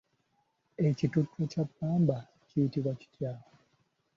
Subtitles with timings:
[0.87, 2.17] Ekituttwa kya ppamba
[2.47, 3.31] kiyitibwa kitya?